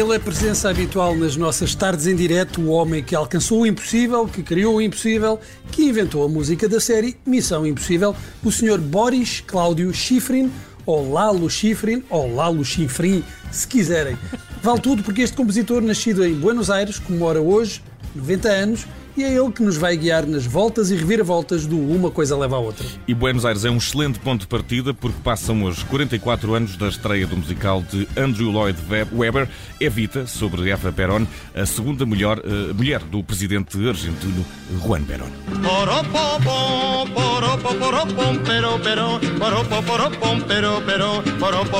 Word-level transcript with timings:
Ele 0.00 0.14
é 0.14 0.18
presença 0.18 0.70
habitual 0.70 1.14
nas 1.14 1.36
nossas 1.36 1.74
tardes 1.74 2.06
em 2.06 2.16
direto, 2.16 2.62
o 2.62 2.68
homem 2.70 3.04
que 3.04 3.14
alcançou 3.14 3.60
o 3.60 3.66
impossível, 3.66 4.26
que 4.26 4.42
criou 4.42 4.76
o 4.76 4.80
impossível, 4.80 5.38
que 5.70 5.84
inventou 5.84 6.24
a 6.24 6.28
música 6.28 6.66
da 6.66 6.80
série 6.80 7.18
Missão 7.26 7.66
Impossível, 7.66 8.16
o 8.42 8.50
Sr. 8.50 8.78
Boris 8.78 9.42
Cláudio 9.46 9.92
Schifrin, 9.92 10.50
ou 10.86 11.12
Lalo 11.12 11.50
Schifrin, 11.50 12.02
ou 12.08 12.34
Lalo 12.34 12.64
Schifrin, 12.64 13.22
se 13.52 13.68
quiserem. 13.68 14.16
Vale 14.62 14.80
tudo 14.80 15.02
porque 15.02 15.20
este 15.20 15.36
compositor, 15.36 15.82
nascido 15.82 16.24
em 16.24 16.32
Buenos 16.32 16.70
Aires, 16.70 16.98
comemora 16.98 17.42
hoje 17.42 17.82
90 18.14 18.48
anos 18.48 18.86
e 19.16 19.24
é 19.24 19.32
ele 19.32 19.50
que 19.50 19.62
nos 19.62 19.76
vai 19.76 19.96
guiar 19.96 20.26
nas 20.26 20.46
voltas 20.46 20.90
e 20.90 20.96
reviravoltas 20.96 21.66
do 21.66 21.78
Uma 21.78 22.10
Coisa 22.10 22.36
Leva 22.36 22.56
à 22.56 22.58
Outra. 22.58 22.86
E 23.06 23.14
Buenos 23.14 23.44
Aires 23.44 23.64
é 23.64 23.70
um 23.70 23.76
excelente 23.76 24.18
ponto 24.18 24.42
de 24.42 24.46
partida 24.46 24.92
porque 24.94 25.18
passam 25.22 25.64
os 25.64 25.82
44 25.82 26.54
anos 26.54 26.76
da 26.76 26.88
estreia 26.88 27.26
do 27.26 27.36
musical 27.36 27.82
de 27.82 28.08
Andrew 28.16 28.50
Lloyd 28.50 28.78
Webber, 29.12 29.48
Evita, 29.80 30.26
sobre 30.26 30.70
Eva 30.70 30.92
Perón, 30.92 31.26
a 31.54 31.66
segunda 31.66 32.04
melhor, 32.06 32.38
uh, 32.38 32.74
mulher 32.74 33.00
do 33.00 33.22
presidente 33.22 33.76
argentino 33.88 34.44
Juan 34.80 35.02
Perón. 35.04 35.30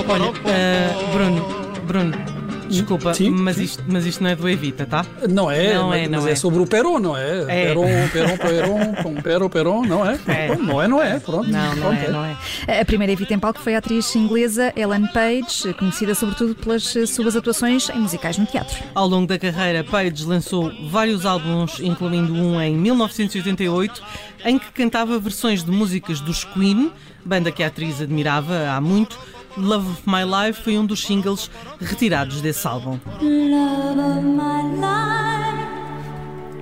Olha, 0.09 0.25
uh, 0.31 1.13
Bruno, 1.13 1.47
Bruno, 1.87 2.40
Desculpa, 2.71 3.13
sim, 3.15 3.31
mas, 3.31 3.57
sim. 3.57 3.65
Isto, 3.65 3.85
mas 3.87 4.07
isto 4.07 4.23
não 4.23 4.31
é 4.31 4.37
do 4.37 4.49
Evita, 4.49 4.87
tá? 4.87 5.05
Não 5.29 5.51
é, 5.51 5.75
não 5.75 5.89
mas, 5.89 5.99
é, 5.99 6.09
não 6.09 6.19
mas 6.19 6.27
é. 6.27 6.33
é. 6.33 6.35
sobre 6.37 6.61
o 6.61 6.67
Peron, 6.67 6.99
não 6.99 7.17
é? 7.17 7.43
é. 7.49 7.67
Peron, 7.67 8.09
Peron, 8.13 8.37
Peron, 8.37 9.23
Peron, 9.23 9.49
Peron, 9.49 9.83
não 9.83 10.07
é? 10.07 10.19
é? 10.27 10.57
Não 10.57 10.83
é, 10.83 10.89
não 10.89 11.03
é, 11.03 11.19
pronto. 11.19 11.49
Não, 11.49 11.77
não 11.77 11.93
é, 11.93 12.09
não 12.09 12.25
é. 12.25 12.81
A 12.81 12.85
primeira 12.85 13.13
Evita 13.13 13.35
em 13.35 13.39
palco 13.39 13.61
foi 13.61 13.75
a 13.75 13.79
atriz 13.79 14.15
inglesa 14.15 14.73
Ellen 14.77 15.07
Page, 15.09 15.75
conhecida 15.75 16.15
sobretudo 16.15 16.55
pelas 16.55 16.85
suas 17.07 17.37
atuações 17.37 17.89
em 17.91 17.99
musicais 17.99 18.39
no 18.39 18.47
teatro. 18.47 18.77
Ao 18.95 19.07
longo 19.07 19.27
da 19.27 19.39
carreira, 19.39 19.83
Page 19.85 20.25
lançou 20.25 20.73
vários 20.89 21.27
álbuns, 21.27 21.81
incluindo 21.81 22.33
um 22.33 22.61
em 22.61 22.77
1988, 22.77 24.03
em 24.45 24.59
que 24.59 24.71
cantava 24.73 25.19
versões 25.19 25.65
de 25.65 25.71
músicas 25.71 26.21
dos 26.21 26.45
Queen, 26.45 26.93
banda 27.25 27.51
que 27.51 27.63
a 27.63 27.67
atriz 27.67 28.01
admirava 28.01 28.71
há 28.71 28.81
muito, 28.81 29.19
Love 29.57 29.91
of 29.91 30.03
My 30.07 30.25
Life 30.25 30.63
foi 30.63 30.79
um 30.79 30.87
dos 30.87 31.03
singles 31.03 31.51
retirados 31.81 32.41
desse 32.41 32.67
álbum. 32.67 33.01
Love 33.21 34.01
of 34.01 34.23
my 34.23 34.63
life, 34.81 35.67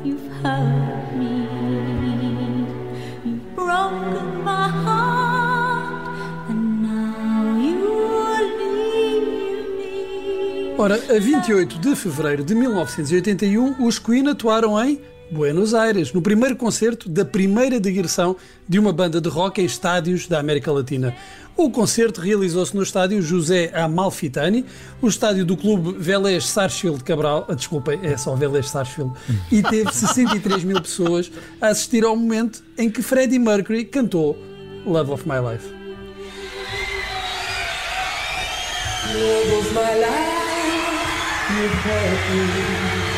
you've 0.04 0.28
hurt 0.42 1.14
me, 1.16 1.46
you've 3.24 3.54
broken 3.54 4.42
my 4.42 4.68
heart, 4.84 6.08
and 6.48 6.82
now 6.82 7.58
you 7.60 7.78
leave 8.90 9.26
me. 9.76 10.74
Ora, 10.78 10.94
a 10.94 11.20
28 11.20 11.78
de 11.78 11.94
fevereiro 11.94 12.44
de 12.44 12.54
1981, 12.54 13.86
os 13.86 13.98
Queen 13.98 14.28
atuaram 14.28 14.82
em 14.82 15.00
Buenos 15.30 15.74
Aires, 15.74 16.12
no 16.12 16.22
primeiro 16.22 16.56
concerto 16.56 17.08
da 17.08 17.24
primeira 17.24 17.78
digressão 17.78 18.36
de 18.68 18.78
uma 18.78 18.92
banda 18.92 19.20
de 19.20 19.28
rock 19.28 19.60
em 19.60 19.64
estádios 19.64 20.26
da 20.26 20.40
América 20.40 20.72
Latina. 20.72 21.14
O 21.56 21.70
concerto 21.70 22.20
realizou-se 22.20 22.74
no 22.74 22.82
estádio 22.82 23.20
José 23.20 23.70
Amalfitani, 23.74 24.64
o 25.02 25.08
estádio 25.08 25.44
do 25.44 25.56
clube 25.56 25.96
Vélez 25.98 26.46
Sarsfield 26.46 27.02
Cabral, 27.02 27.46
ah, 27.48 27.54
desculpa, 27.54 27.94
é 27.94 28.16
só 28.16 28.34
Vélez 28.36 28.70
Sarsfield, 28.70 29.12
e 29.50 29.62
teve 29.62 29.92
63 29.92 30.64
mil 30.64 30.80
pessoas 30.80 31.30
a 31.60 31.68
assistir 31.68 32.04
ao 32.04 32.16
momento 32.16 32.62
em 32.78 32.88
que 32.88 33.02
Freddie 33.02 33.38
Mercury 33.38 33.84
cantou 33.84 34.38
Love 34.86 35.10
of 35.10 35.28
My 35.28 35.40
Life. 35.40 35.78
Love 39.14 39.54
of 39.54 39.74
my 39.74 39.94
life, 42.74 43.17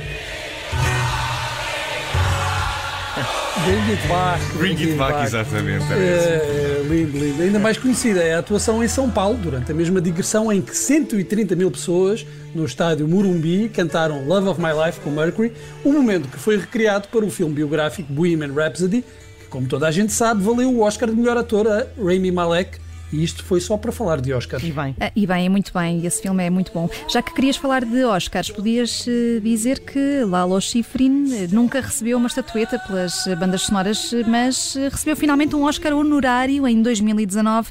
Back. 3.61 4.57
Bring, 4.57 4.75
It 4.75 4.95
Back, 4.97 5.23
exatamente. 5.23 5.85
É, 5.93 5.95
é, 5.95 6.83
lindo, 6.83 7.15
lindo. 7.15 7.43
Ainda 7.43 7.59
mais 7.59 7.77
conhecida 7.77 8.19
é 8.19 8.33
a 8.33 8.39
atuação 8.39 8.83
em 8.83 8.87
São 8.87 9.07
Paulo, 9.07 9.37
durante 9.37 9.71
a 9.71 9.75
mesma 9.75 10.01
digressão 10.01 10.51
em 10.51 10.59
que 10.61 10.75
130 10.75 11.55
mil 11.55 11.69
pessoas 11.69 12.25
no 12.55 12.65
estádio 12.65 13.07
Murumbi 13.07 13.69
cantaram 13.69 14.25
Love 14.25 14.47
of 14.47 14.59
My 14.59 14.69
Life 14.85 14.99
com 15.01 15.11
Mercury, 15.11 15.53
um 15.85 15.93
momento 15.93 16.27
que 16.27 16.39
foi 16.39 16.57
recriado 16.57 17.07
para 17.09 17.23
o 17.23 17.29
filme 17.29 17.53
biográfico 17.53 18.11
Bohemian 18.11 18.51
Rhapsody, 18.51 19.03
que, 19.39 19.45
como 19.47 19.67
toda 19.67 19.87
a 19.87 19.91
gente 19.91 20.11
sabe, 20.11 20.41
valeu 20.41 20.71
o 20.71 20.81
Oscar 20.81 21.07
de 21.07 21.15
melhor 21.15 21.37
ator 21.37 21.67
a 21.67 21.85
Rami 21.99 22.31
Malek 22.31 22.79
e 23.11 23.23
isto 23.23 23.43
foi 23.43 23.59
só 23.59 23.77
para 23.77 23.91
falar 23.91 24.21
de 24.21 24.33
Oscars. 24.33 24.63
E 24.63 24.71
bem. 24.71 24.95
Ah, 24.99 25.11
e 25.15 25.27
bem, 25.27 25.45
é 25.45 25.49
muito 25.49 25.73
bem. 25.73 26.05
Esse 26.05 26.21
filme 26.21 26.43
é 26.43 26.49
muito 26.49 26.71
bom. 26.71 26.89
Já 27.09 27.21
que 27.21 27.33
querias 27.33 27.57
falar 27.57 27.83
de 27.83 28.03
Oscars, 28.05 28.49
podias 28.49 29.05
uh, 29.05 29.41
dizer 29.41 29.79
que 29.79 30.23
Lalo 30.23 30.59
Schifrin 30.61 31.25
uh, 31.25 31.47
nunca 31.51 31.81
recebeu 31.81 32.17
uma 32.17 32.27
estatueta 32.27 32.79
pelas 32.79 33.27
bandas 33.39 33.63
sonoras, 33.63 34.11
mas 34.27 34.75
uh, 34.75 34.89
recebeu 34.89 35.15
finalmente 35.15 35.55
um 35.55 35.63
Oscar 35.63 35.93
honorário 35.93 36.67
em 36.67 36.81
2019 36.81 37.69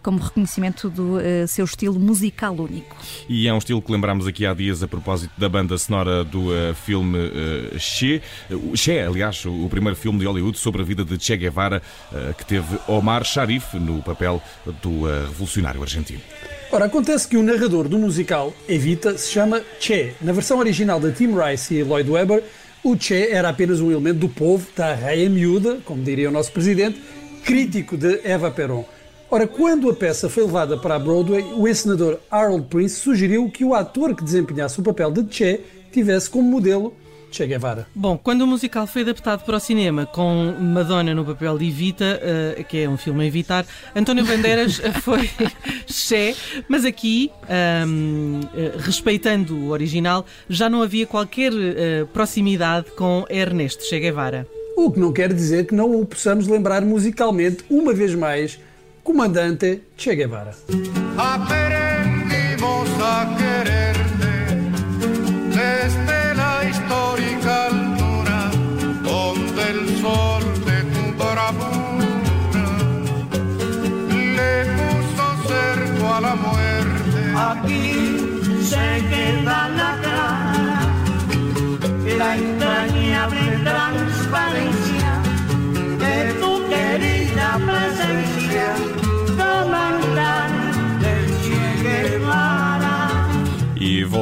como 0.00 0.20
reconhecimento 0.20 0.88
do 0.88 1.18
seu 1.48 1.64
estilo 1.64 1.98
musical 1.98 2.54
único. 2.54 2.96
E 3.28 3.48
é 3.48 3.52
um 3.52 3.58
estilo 3.58 3.82
que 3.82 3.90
lembramos 3.90 4.28
aqui 4.28 4.46
há 4.46 4.54
dias 4.54 4.80
a 4.80 4.86
propósito 4.86 5.32
da 5.36 5.48
banda 5.48 5.76
sonora 5.76 6.22
do 6.22 6.50
filme 6.86 7.18
Che. 7.80 8.22
Che, 8.76 9.00
aliás, 9.00 9.44
o 9.44 9.68
primeiro 9.68 9.96
filme 9.96 10.20
de 10.20 10.26
Hollywood 10.28 10.56
sobre 10.56 10.82
a 10.82 10.84
vida 10.84 11.04
de 11.04 11.18
Che 11.18 11.36
Guevara, 11.36 11.82
que 12.38 12.44
teve 12.44 12.78
Omar 12.86 13.24
Sharif 13.24 13.74
no 13.74 14.00
papel 14.02 14.40
do 14.82 14.90
uh, 15.06 15.26
revolucionário 15.28 15.82
argentino. 15.82 16.20
Ora, 16.70 16.86
acontece 16.86 17.28
que 17.28 17.36
o 17.36 17.42
narrador 17.42 17.86
do 17.86 17.98
musical 17.98 18.54
Evita 18.66 19.18
se 19.18 19.30
chama 19.30 19.60
Che. 19.78 20.14
Na 20.22 20.32
versão 20.32 20.58
original 20.58 20.98
de 20.98 21.12
Tim 21.12 21.34
Rice 21.38 21.74
e 21.74 21.82
Lloyd 21.82 22.10
Webber, 22.10 22.42
o 22.82 22.96
Che 22.96 23.28
era 23.30 23.50
apenas 23.50 23.80
um 23.80 23.90
elemento 23.90 24.20
do 24.20 24.28
povo, 24.28 24.66
da 24.74 24.94
raia 24.94 25.28
miúda, 25.28 25.78
como 25.84 26.02
diria 26.02 26.30
o 26.30 26.32
nosso 26.32 26.50
presidente, 26.50 26.98
crítico 27.44 27.96
de 27.96 28.20
Eva 28.24 28.50
Perón. 28.50 28.84
Ora, 29.30 29.46
quando 29.46 29.88
a 29.90 29.94
peça 29.94 30.28
foi 30.28 30.44
levada 30.44 30.76
para 30.78 30.94
a 30.94 30.98
Broadway, 30.98 31.42
o 31.56 31.68
encenador 31.68 32.18
Harold 32.30 32.66
Prince 32.68 33.00
sugeriu 33.00 33.50
que 33.50 33.64
o 33.64 33.74
ator 33.74 34.14
que 34.14 34.24
desempenhasse 34.24 34.80
o 34.80 34.82
papel 34.82 35.10
de 35.10 35.24
Che 35.30 35.60
tivesse 35.90 36.28
como 36.28 36.50
modelo 36.50 36.94
Che 37.32 37.46
Guevara. 37.46 37.86
Bom, 37.94 38.18
quando 38.18 38.42
o 38.42 38.46
musical 38.46 38.86
foi 38.86 39.02
adaptado 39.02 39.44
para 39.44 39.56
o 39.56 39.60
cinema 39.60 40.04
com 40.04 40.54
Madonna 40.60 41.14
no 41.14 41.24
papel 41.24 41.58
de 41.58 41.68
Evita, 41.68 42.20
uh, 42.20 42.64
que 42.64 42.82
é 42.82 42.88
um 42.88 42.98
filme 42.98 43.24
a 43.24 43.26
evitar, 43.26 43.64
António 43.96 44.24
Bandeiras 44.24 44.80
foi 45.02 45.30
Che, 45.86 46.36
mas 46.68 46.84
aqui, 46.84 47.30
um, 47.86 48.40
uh, 48.40 48.48
eh, 48.54 48.72
respeitando 48.78 49.56
o 49.56 49.70
original, 49.70 50.26
já 50.48 50.68
não 50.68 50.82
havia 50.82 51.06
qualquer 51.06 51.52
uh, 51.52 52.06
proximidade 52.12 52.90
com 52.92 53.24
Ernesto 53.30 53.84
Che 53.84 53.98
Guevara. 53.98 54.46
O 54.76 54.90
que 54.90 55.00
não 55.00 55.12
quer 55.12 55.32
dizer 55.32 55.66
que 55.66 55.74
não 55.74 56.00
o 56.00 56.04
possamos 56.04 56.46
lembrar 56.46 56.82
musicalmente, 56.82 57.64
uma 57.70 57.94
vez 57.94 58.14
mais, 58.14 58.60
comandante 59.02 59.82
Che 59.96 60.14
Guevara. 60.14 60.54
Aquí 77.34 77.84
se 78.62 78.86
queda 79.08 79.68
la 79.68 79.98
cara, 80.04 80.80
la 82.18 82.71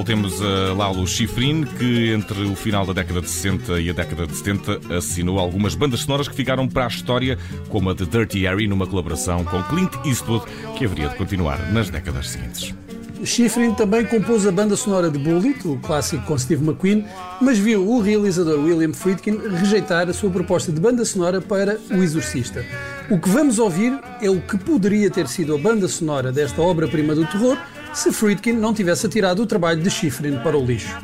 voltemos 0.01 0.41
a 0.41 0.73
Lalo 0.73 1.07
Schifrin, 1.07 1.63
que 1.63 2.11
entre 2.15 2.45
o 2.45 2.57
final 2.57 2.87
da 2.87 2.95
década 2.95 3.21
de 3.21 3.29
60 3.29 3.81
e 3.81 3.91
a 3.91 3.93
década 3.93 4.27
de 4.27 4.35
70 4.35 4.97
assinou 4.97 5.39
algumas 5.39 5.75
bandas 5.75 6.01
sonoras 6.01 6.27
que 6.27 6.35
ficaram 6.35 6.67
para 6.67 6.87
a 6.87 6.89
história, 6.89 7.37
como 7.69 7.91
a 7.91 7.95
de 7.95 8.07
Dirty 8.07 8.47
Harry, 8.47 8.67
numa 8.67 8.87
colaboração 8.87 9.45
com 9.45 9.63
Clint 9.65 9.93
Eastwood, 10.07 10.47
que 10.79 10.87
haveria 10.87 11.11
de 11.11 11.17
continuar 11.17 11.71
nas 11.71 11.91
décadas 11.91 12.31
seguintes. 12.31 12.75
Schifrin 13.23 13.75
também 13.75 14.07
compôs 14.07 14.47
a 14.47 14.51
banda 14.51 14.75
sonora 14.75 15.11
de 15.11 15.19
Bullet, 15.19 15.69
o 15.69 15.77
clássico 15.77 16.25
com 16.25 16.39
Steve 16.39 16.65
McQueen, 16.65 17.05
mas 17.39 17.59
viu 17.59 17.87
o 17.87 18.01
realizador 18.01 18.59
William 18.59 18.95
Friedkin 18.95 19.37
rejeitar 19.59 20.09
a 20.09 20.15
sua 20.15 20.31
proposta 20.31 20.73
de 20.73 20.81
banda 20.81 21.05
sonora 21.05 21.43
para 21.43 21.79
O 21.91 21.97
Exorcista. 21.97 22.65
O 23.11 23.19
que 23.19 23.29
vamos 23.29 23.59
ouvir 23.59 23.99
é 24.23 24.31
o 24.31 24.41
que 24.41 24.57
poderia 24.57 25.11
ter 25.11 25.27
sido 25.27 25.53
a 25.53 25.59
banda 25.59 25.89
sonora 25.89 26.31
desta 26.31 26.63
obra-prima 26.63 27.13
do 27.13 27.27
terror 27.27 27.59
se 27.93 28.13
Friedkin 28.13 28.53
não 28.53 28.73
tivesse 28.73 29.05
atirado 29.05 29.43
o 29.43 29.47
trabalho 29.47 29.83
de 29.83 29.91
Schifrin 29.91 30.39
para 30.39 30.57
o 30.57 30.65
lixo. 30.65 30.97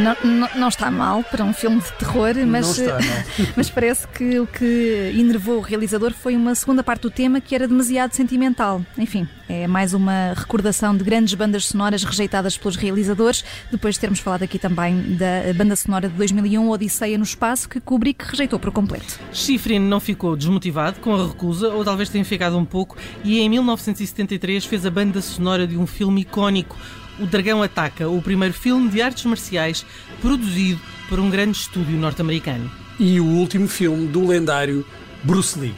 Não, 0.00 0.16
não, 0.24 0.48
não, 0.56 0.68
está 0.68 0.90
mal 0.90 1.22
para 1.22 1.44
um 1.44 1.52
filme 1.52 1.80
de 1.80 1.92
terror, 1.92 2.34
mas, 2.46 2.78
está, 2.78 2.98
mas 3.54 3.68
parece 3.68 4.08
que 4.08 4.38
o 4.38 4.46
que 4.46 5.12
enervou 5.14 5.58
o 5.58 5.60
realizador 5.60 6.12
foi 6.12 6.36
uma 6.36 6.54
segunda 6.54 6.82
parte 6.82 7.02
do 7.02 7.10
tema 7.10 7.40
que 7.40 7.54
era 7.54 7.68
demasiado 7.68 8.14
sentimental. 8.14 8.84
Enfim, 8.96 9.28
é 9.48 9.66
mais 9.66 9.92
uma 9.92 10.32
recordação 10.34 10.96
de 10.96 11.04
grandes 11.04 11.34
bandas 11.34 11.66
sonoras 11.66 12.02
rejeitadas 12.02 12.56
pelos 12.56 12.76
realizadores, 12.76 13.44
depois 13.70 13.96
de 13.96 14.00
termos 14.00 14.20
falado 14.20 14.42
aqui 14.42 14.58
também 14.58 15.16
da 15.16 15.52
banda 15.54 15.76
sonora 15.76 16.08
de 16.08 16.14
2001, 16.14 16.70
Odisseia 16.70 17.18
no 17.18 17.24
Espaço, 17.24 17.68
que 17.68 17.80
Kubrick 17.80 18.24
rejeitou 18.24 18.58
por 18.58 18.70
completo. 18.70 19.18
Schifrin 19.32 19.80
não 19.80 20.00
ficou 20.00 20.36
desmotivado 20.36 21.00
com 21.00 21.14
a 21.14 21.26
recusa, 21.26 21.68
ou 21.68 21.84
talvez 21.84 22.08
tenha 22.08 22.24
ficado 22.24 22.56
um 22.56 22.64
pouco, 22.64 22.96
e 23.22 23.40
em 23.40 23.48
1973 23.48 24.64
fez 24.64 24.86
a 24.86 24.90
banda 24.90 25.20
sonora 25.20 25.66
de 25.66 25.76
um 25.76 25.86
filme 25.86 26.22
icónico, 26.22 26.76
O 27.20 27.26
Dragão 27.26 27.62
Ataca, 27.62 28.08
o 28.08 28.22
primeiro 28.22 28.54
filme 28.54 28.88
de 28.88 29.02
artes 29.02 29.26
marciais 29.26 29.84
produzido 30.22 30.80
por 31.08 31.20
um 31.20 31.28
grande 31.28 31.58
estúdio 31.58 31.98
norte-americano. 31.98 32.70
E 32.98 33.20
o 33.20 33.26
último 33.26 33.68
filme 33.68 34.06
do 34.06 34.26
lendário 34.26 34.86
Bruce 35.22 35.58
Lee. 35.58 35.74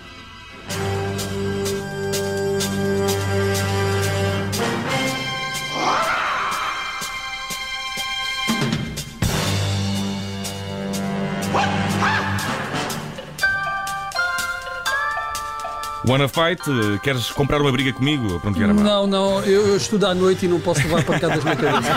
Wanna 16.07 16.27
Fight? 16.27 16.63
Queres 17.03 17.31
comprar 17.31 17.61
uma 17.61 17.71
briga 17.71 17.93
comigo? 17.93 18.41
Pronto, 18.41 18.61
era 18.61 18.75
não, 18.75 19.07
não, 19.07 19.41
eu, 19.45 19.69
eu, 19.69 19.77
estudo 19.77 20.07
à 20.07 20.15
noite 20.15 20.47
e 20.47 20.49
não 20.49 20.61
posso 20.61 20.81
levar 20.81 21.05
pancadas 21.05 21.45
na 21.45 21.55
cabeça. 21.55 21.93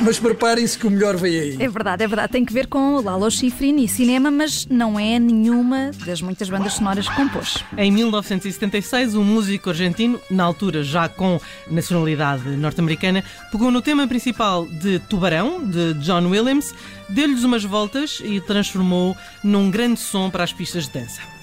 mas 0.00 0.18
preparem-se 0.18 0.78
que 0.78 0.86
o 0.86 0.90
melhor 0.90 1.16
vem 1.16 1.38
aí. 1.38 1.56
É 1.58 1.68
verdade, 1.68 2.04
é 2.04 2.06
verdade. 2.06 2.32
Tem 2.32 2.44
que 2.44 2.52
ver 2.52 2.68
com 2.68 3.00
Lalo 3.00 3.30
Schifrin 3.30 3.82
e 3.82 3.88
cinema, 3.88 4.30
mas 4.30 4.66
não 4.66 4.98
é 4.98 5.18
nenhuma 5.18 5.90
das 6.04 6.22
muitas 6.22 6.48
bandas 6.48 6.74
sonoras 6.74 7.08
que 7.08 7.16
compôs. 7.16 7.62
Em 7.76 7.90
1976, 7.90 9.14
um 9.16 9.24
músico 9.24 9.70
argentino, 9.70 10.20
na 10.30 10.44
altura 10.44 10.84
já 10.84 11.08
com 11.08 11.40
nacionalidade 11.68 12.48
norte-americana, 12.50 13.24
pegou 13.50 13.70
no 13.70 13.82
tema 13.82 14.06
principal 14.06 14.64
de 14.66 15.00
Tubarão, 15.00 15.64
de 15.64 15.94
John 15.94 16.28
Williams, 16.28 16.72
deu-lhes 17.08 17.42
umas 17.42 17.64
voltas 17.64 18.22
e 18.24 18.40
transformou 18.40 19.16
num 19.42 19.70
grande 19.70 19.98
som 19.98 20.30
para 20.30 20.44
as 20.44 20.52
pistas 20.52 20.86
de 20.86 20.92
dança 21.00 21.35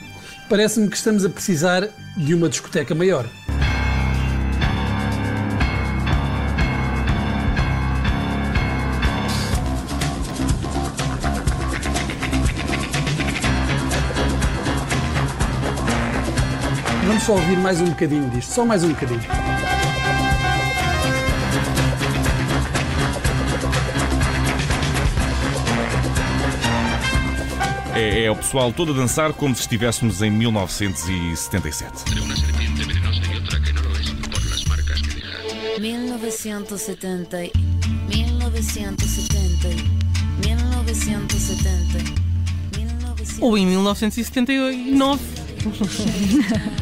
parece-me 0.53 0.87
que 0.87 0.95
estamos 0.95 1.25
a 1.25 1.29
precisar 1.29 1.89
de 2.15 2.35
uma 2.35 2.47
discoteca 2.47 2.93
maior. 2.93 3.25
Vamos 17.07 17.23
só 17.23 17.33
ouvir 17.33 17.57
mais 17.57 17.81
um 17.81 17.85
bocadinho 17.85 18.29
disto, 18.29 18.53
só 18.53 18.63
mais 18.63 18.83
um 18.83 18.89
bocadinho. 18.89 19.52
É, 27.95 28.23
é 28.25 28.31
o 28.31 28.35
pessoal 28.35 28.73
todo 28.73 28.91
a 28.91 28.95
dançar 28.95 29.33
como 29.33 29.55
se 29.55 29.61
estivéssemos 29.61 30.21
em 30.21 30.31
1977. 30.31 32.03
1970, 35.79 37.37
1970, 38.09 39.77
1970. 40.47 42.23
Ou 43.39 43.57
em 43.57 43.65
1979. 43.67 45.21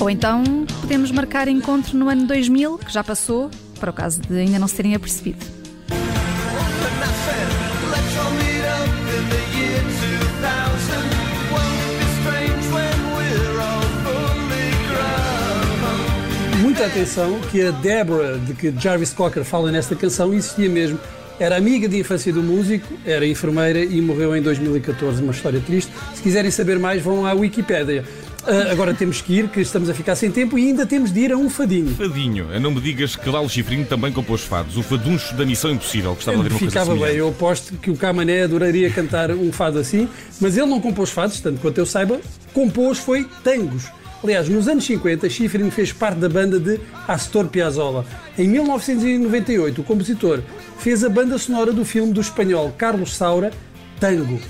Ou 0.00 0.08
então 0.08 0.44
podemos 0.80 1.10
marcar 1.10 1.48
encontro 1.48 1.96
no 1.98 2.08
ano 2.08 2.26
2000, 2.26 2.78
que 2.78 2.92
já 2.92 3.02
passou, 3.02 3.50
para 3.80 3.90
o 3.90 3.92
caso 3.92 4.20
de 4.20 4.38
ainda 4.38 4.58
não 4.58 4.68
se 4.68 4.76
terem 4.76 4.94
apercebido. 4.94 5.44
Muita 16.60 16.86
atenção 16.86 17.40
que 17.50 17.60
a 17.60 17.72
Deborah, 17.72 18.38
de 18.38 18.54
que 18.54 18.72
Jarvis 18.78 19.12
Cocker 19.12 19.42
fala 19.42 19.72
nesta 19.72 19.96
canção, 19.96 20.32
existia 20.32 20.68
mesmo. 20.68 20.98
Era 21.40 21.56
amiga 21.56 21.88
de 21.88 21.98
infância 21.98 22.32
do 22.32 22.42
músico, 22.42 22.86
era 23.04 23.26
enfermeira 23.26 23.80
e 23.80 24.00
morreu 24.00 24.36
em 24.36 24.42
2014. 24.42 25.22
Uma 25.22 25.32
história 25.32 25.60
triste. 25.60 25.90
Se 26.14 26.22
quiserem 26.22 26.50
saber 26.52 26.78
mais, 26.78 27.02
vão 27.02 27.26
à 27.26 27.32
Wikipédia. 27.32 28.04
Uh, 28.44 28.70
agora 28.70 28.94
temos 28.94 29.20
que 29.20 29.34
ir, 29.34 29.48
que 29.48 29.60
estamos 29.60 29.90
a 29.90 29.94
ficar 29.94 30.14
sem 30.14 30.30
tempo 30.30 30.58
e 30.58 30.68
ainda 30.68 30.86
temos 30.86 31.12
de 31.12 31.20
ir 31.20 31.32
a 31.32 31.36
um 31.36 31.50
fadinho. 31.50 31.94
Fadinho. 31.94 32.60
Não 32.60 32.70
me 32.70 32.80
digas 32.80 33.16
que 33.16 33.28
Lalo 33.28 33.48
Chifrinho 33.48 33.84
também 33.84 34.12
compôs 34.12 34.42
fados. 34.42 34.76
O 34.76 34.82
faduncho 34.82 35.34
da 35.34 35.44
Missão 35.44 35.70
Impossível. 35.70 36.14
Gostava 36.14 36.38
de 36.38 36.44
ver 36.44 36.50
uma 36.50 36.58
Ficava 36.58 36.94
bem. 36.94 37.16
Eu 37.16 37.28
aposto 37.28 37.74
que 37.74 37.90
o 37.90 37.96
Camané 37.96 38.44
adoraria 38.44 38.90
cantar 38.90 39.30
um 39.32 39.52
fado 39.52 39.78
assim, 39.78 40.08
mas 40.40 40.56
ele 40.56 40.66
não 40.66 40.80
compôs 40.80 41.10
fados, 41.10 41.40
tanto 41.40 41.60
quanto 41.60 41.78
eu 41.78 41.86
saiba, 41.86 42.20
compôs 42.54 42.98
foi 42.98 43.26
tangos. 43.42 43.86
Aliás, 44.22 44.48
nos 44.48 44.66
anos 44.66 44.84
50, 44.84 45.30
Schifrin 45.30 45.70
fez 45.70 45.92
parte 45.92 46.18
da 46.18 46.28
banda 46.28 46.58
de 46.58 46.80
Astor 47.06 47.46
Piazzolla. 47.46 48.04
Em 48.36 48.48
1998, 48.48 49.80
o 49.80 49.84
compositor 49.84 50.42
fez 50.78 51.04
a 51.04 51.08
banda 51.08 51.38
sonora 51.38 51.72
do 51.72 51.84
filme 51.84 52.12
do 52.12 52.20
espanhol 52.20 52.74
Carlos 52.76 53.16
Saura, 53.16 53.52
Tango. 54.00 54.40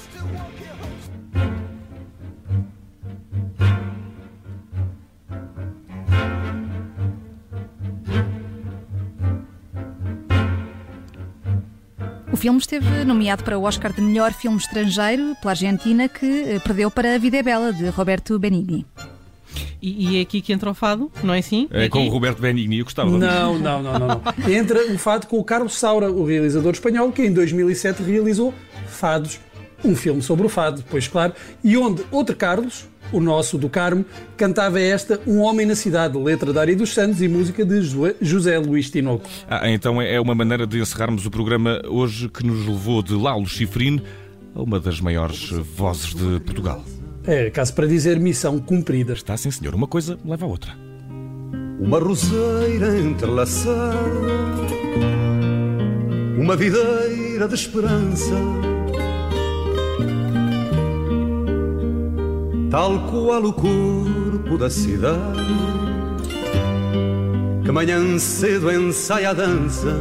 Filme 12.37 12.59
esteve 12.59 13.05
nomeado 13.05 13.43
para 13.43 13.59
o 13.59 13.63
Oscar 13.63 13.93
de 13.93 14.01
melhor 14.01 14.33
filme 14.33 14.59
estrangeiro 14.59 15.35
pela 15.41 15.53
Argentina, 15.53 16.09
que 16.09 16.27
eh, 16.27 16.59
perdeu 16.61 16.91
para 16.91 17.15
A 17.15 17.19
Vida 17.19 17.39
é 17.39 17.43
Bela, 17.43 17.73
de 17.73 17.89
Roberto 17.89 18.39
Benigni. 18.39 18.85
E, 19.81 20.11
e, 20.11 20.19
é 20.19 20.23
aqui 20.23 20.41
que 20.41 20.53
entra 20.53 20.71
o 20.71 20.75
fado, 20.75 21.11
não 21.23 21.33
é 21.33 21.39
assim? 21.39 21.69
É, 21.71 21.89
com 21.89 22.07
o 22.07 22.11
Roberto 22.11 22.41
Benigni, 22.41 22.79
eu 22.79 22.85
gostava 22.85 23.11
não, 23.11 23.59
não, 23.59 23.83
não, 23.83 23.99
não, 23.99 24.09
não. 24.09 24.23
Entra 24.53 24.93
o 24.93 24.99
fado 24.99 25.27
com 25.27 25.39
o 25.39 25.45
Carlos 25.45 25.79
Saura, 25.79 26.11
o 26.11 26.25
realizador 26.25 26.73
espanhol, 26.73 27.11
que 27.13 27.23
em 27.23 27.33
2007 27.33 28.03
realizou 28.03 28.53
Fados, 28.89 29.41
um 29.85 29.95
filme 29.95 30.21
sobre 30.21 30.45
o 30.45 30.49
fado, 30.49 30.85
pois 30.91 31.07
claro, 31.07 31.33
e 31.63 31.77
onde 31.77 32.05
outro 32.11 32.35
Carlos, 32.37 32.89
o 33.13 33.21
nosso 33.21 33.59
do 33.59 33.69
Carmo, 33.69 34.05
cantava 34.37 34.81
esta 34.81 35.21
Um 35.27 35.39
Homem 35.41 35.67
na 35.67 35.75
Cidade, 35.75 36.19
letra 36.19 36.53
de 36.53 36.59
Ari 36.59 36.75
dos 36.75 36.93
Santos 36.93 37.21
e 37.23 37.29
música 37.29 37.65
de 37.65 37.81
José 38.21 38.59
Luís 38.59 38.91
Tinoco. 38.91 39.29
Ah, 39.49 39.69
então 39.71 40.01
é 40.01 40.21
uma 40.21 40.35
maneira 40.35 40.67
de 40.67 40.81
encerrarmos 40.81 41.27
o 41.27 41.31
programa 41.31 41.81
hoje 41.89 42.29
que 42.29 42.45
nos 42.45 42.67
levou 42.67 43.03
de 43.03 43.15
Lalo 43.15 43.47
Chifrino 43.47 44.03
a 44.55 44.63
uma 44.63 44.81
das 44.81 45.01
maiores 45.01 45.51
vozes 45.77 46.15
de 46.15 46.41
Portugal. 46.41 46.85
É, 47.25 47.51
caso 47.51 47.75
para 47.75 47.87
dizer 47.87 48.19
missão 48.19 48.59
cumprida. 48.59 49.13
Está 49.13 49.37
sim, 49.37 49.51
senhor. 49.51 49.75
Uma 49.75 49.87
coisa 49.87 50.19
leva 50.25 50.47
a 50.47 50.49
outra. 50.49 50.73
Uma 51.79 51.99
roseira 51.99 52.99
entrelaçada, 52.99 54.09
uma 56.37 56.57
videira 56.57 57.47
de 57.47 57.55
esperança 57.55 58.35
tal 62.71 62.99
qual 63.11 63.45
o 63.45 63.53
corpo 63.53 64.59
da 64.59 64.69
cidade, 64.69 65.55
que 67.65 67.73
manhã 67.73 68.19
cedo 68.19 68.71
ensaia 68.71 69.31
a 69.31 69.33
dança. 69.33 69.97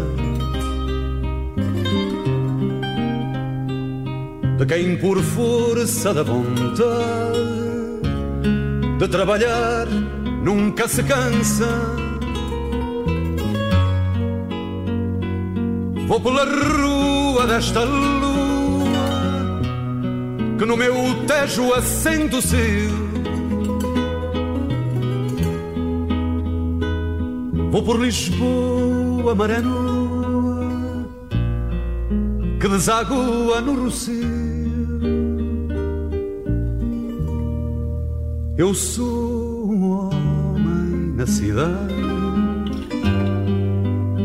De 4.57 4.65
quem 4.65 4.97
por 4.97 5.21
força 5.21 6.13
da 6.13 6.23
vontade 6.23 7.57
de 8.97 9.07
trabalhar 9.07 9.87
nunca 10.43 10.87
se 10.87 11.03
cansa. 11.03 11.67
Vou 16.07 16.19
pela 16.19 16.45
rua 16.45 17.45
desta 17.45 17.83
luz 17.83 18.26
que 20.57 20.65
no 20.65 20.75
meu 20.75 20.93
tejo 21.27 21.73
acendo-se. 21.73 22.87
Vou 27.71 27.83
por 27.83 27.99
Lisboa, 27.99 29.35
Maranoa, 29.35 31.05
que 32.59 32.67
deságua 32.67 33.61
no 33.61 33.83
Rocio. 33.83 34.47
Eu 38.57 38.73
sou 38.73 39.71
um 39.71 39.91
homem 39.91 41.13
na 41.15 41.27
cidade 41.27 41.93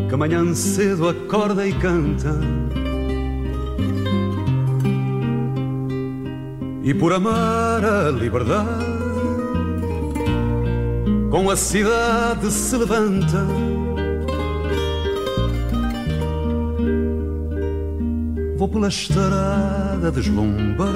que 0.08 0.14
amanhã 0.14 0.54
cedo 0.54 1.08
acorda 1.08 1.66
e 1.66 1.74
canta 1.74 2.61
E 6.84 6.92
por 6.92 7.12
amar 7.12 7.84
a 7.84 8.10
liberdade, 8.10 8.66
com 11.30 11.48
a 11.48 11.54
cidade 11.54 12.50
se 12.50 12.76
levanta. 12.76 13.46
Vou 18.58 18.68
pela 18.68 18.88
estrada 18.88 20.10
deslumbrada 20.10 20.92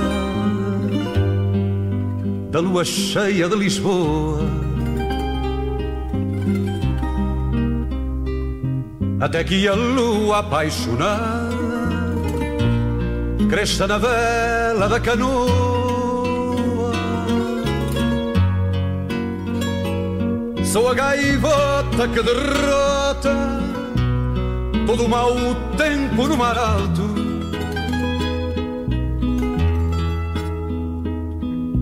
da 2.51 2.61
lua 2.61 2.85
cheia 2.85 3.49
de 3.49 3.55
Lisboa. 3.55 4.41
Até 9.21 9.45
que 9.45 9.69
a 9.69 9.75
lua 9.75 10.39
apaixonada 10.39 11.57
cresça 13.49 13.87
na 13.87 13.99
vela 13.99 14.89
da 14.89 14.99
canoa. 14.99 15.76
Sou 20.77 20.91
a 20.91 20.93
gaivota 20.93 22.07
que 22.07 22.23
derrota 22.23 23.35
todo 24.87 25.07
o 25.07 25.09
mau 25.09 25.35
tempo 25.75 26.29
no 26.29 26.37
mar 26.37 26.59
alto. 26.59 27.03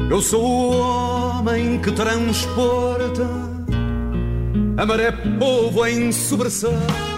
Eu 0.09 0.23
sou 0.23 0.45
o 0.45 0.79
homem 0.79 1.81
que 1.81 1.91
transporta 1.91 3.29
a 4.77 4.87
maré 4.87 5.11
povo 5.41 5.85
em 5.89 6.13
sobressalto. 6.13 7.14